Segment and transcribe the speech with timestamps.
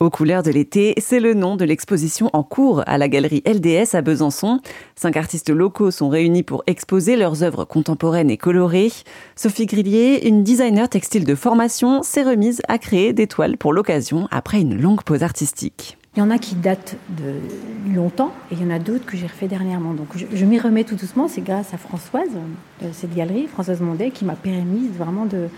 [0.00, 3.96] Aux couleurs de l'été, c'est le nom de l'exposition en cours à la galerie LDS
[3.96, 4.60] à Besançon.
[4.94, 8.92] Cinq artistes locaux sont réunis pour exposer leurs œuvres contemporaines et colorées.
[9.34, 14.28] Sophie Grillier, une designer textile de formation, s'est remise à créer des toiles pour l'occasion
[14.30, 15.97] après une longue pause artistique.
[16.16, 19.16] Il y en a qui datent de longtemps et il y en a d'autres que
[19.16, 19.92] j'ai refait dernièrement.
[19.92, 21.28] Donc je, m'y remets tout doucement.
[21.28, 22.30] C'est grâce à Françoise,
[22.82, 25.48] de cette galerie, Françoise Mondet, qui m'a permis vraiment de,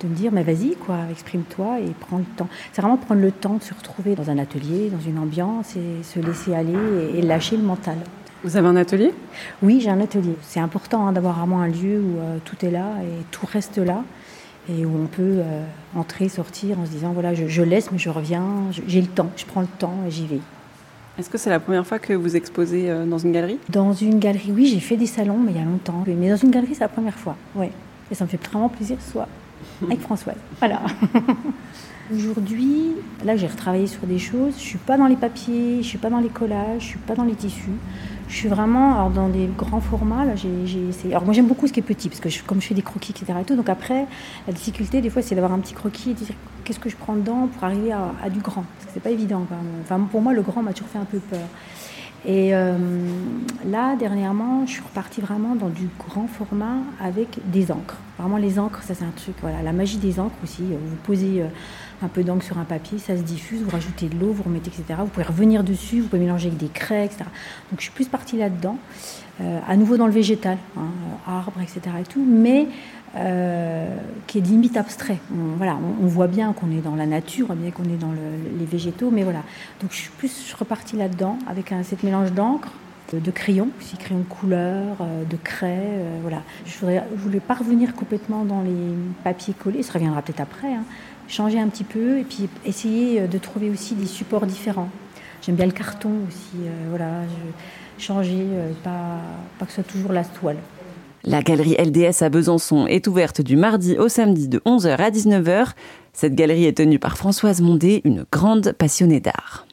[0.00, 2.48] de me dire, mais vas-y, quoi, exprime-toi et prends le temps.
[2.72, 6.02] C'est vraiment prendre le temps de se retrouver dans un atelier, dans une ambiance et
[6.02, 6.76] se laisser aller
[7.14, 7.96] et, lâcher le mental.
[8.42, 9.12] Vous avez un atelier?
[9.62, 10.34] Oui, j'ai un atelier.
[10.42, 13.78] C'est important hein, d'avoir vraiment un lieu où euh, tout est là et tout reste
[13.78, 14.02] là
[14.70, 18.10] et où on peut euh, entrer, sortir en se disant, voilà, je, laisse, mais je
[18.10, 18.44] reviens,
[18.86, 20.40] j'ai le temps, je prends le temps et j'y vais.
[21.18, 23.58] Est-ce que c'est la première fois que vous exposez euh, dans une galerie?
[23.68, 26.04] Dans une galerie, oui, j'ai fait des salons, mais il y a longtemps.
[26.06, 27.66] Mais dans une galerie, c'est la première fois, oui.
[28.10, 29.28] Et ça me fait vraiment plaisir soit
[29.82, 30.36] avec Françoise.
[30.58, 30.80] Voilà.
[32.14, 34.54] Aujourd'hui, là, j'ai retravaillé sur des choses.
[34.56, 37.14] Je suis pas dans les papiers, je suis pas dans les collages, je suis pas
[37.14, 37.70] dans les tissus.
[38.30, 40.24] Je suis vraiment alors, dans des grands formats.
[40.24, 40.48] Là, j'ai,
[40.88, 41.12] essayé.
[41.12, 43.10] Alors moi, j'aime beaucoup ce qui est petit parce que comme je fais des croquis,
[43.10, 43.36] etc.
[43.40, 44.06] Et tout, donc après,
[44.46, 46.28] la difficulté des fois, c'est d'avoir un petit croquis et dire
[46.64, 48.64] qu'est-ce que je prends dedans pour arriver à, du grand?
[48.76, 49.44] Parce que c'est pas évident.
[49.82, 51.40] Enfin, pour moi, le grand m'a toujours fait un peu peur.
[52.26, 52.76] Et euh,
[53.64, 57.96] là, dernièrement, je suis repartie vraiment dans du grand format avec des encres.
[58.18, 60.62] Vraiment, les encres, ça c'est un truc, voilà, la magie des encres aussi.
[60.62, 61.46] Euh, vous posez euh,
[62.02, 64.68] un peu d'encre sur un papier, ça se diffuse, vous rajoutez de l'eau, vous remettez,
[64.68, 65.00] etc.
[65.00, 67.24] Vous pouvez revenir dessus, vous pouvez mélanger avec des craies, etc.
[67.70, 68.76] Donc je suis plus partie là-dedans,
[69.66, 70.90] à nouveau dans le végétal, hein,
[71.26, 71.80] arbre, etc.
[72.00, 72.66] Et tout, mais
[73.16, 73.96] euh,
[74.28, 75.18] qui est limite abstrait.
[75.34, 78.12] On, voit bien qu'on est dans la nature, bien qu'on est dans
[78.56, 79.42] les végétaux, mais voilà.
[79.80, 80.54] Donc je suis plus
[80.96, 82.70] là-dedans avec un, cette mélange d'encre,
[83.12, 86.42] de, crayons, aussi crayons de couleur, euh, de craie, euh, voilà.
[86.64, 90.72] Je voulais pas revenir complètement dans les papiers collés, ça reviendra peut-être après.
[90.72, 90.84] Hein.
[91.26, 94.88] Changer un petit peu et puis essayer de trouver aussi des supports différents.
[95.42, 97.22] J'aime bien le carton aussi, voilà.
[97.98, 98.46] changer,
[98.84, 99.20] pas,
[99.58, 100.58] pas que ce soit toujours la toile.
[101.24, 105.72] La galerie LDS à Besançon est ouverte du mardi au samedi de 11h à 19h.
[106.14, 109.66] Cette galerie est tenue par Françoise Mondé, une grande passionnée d'art.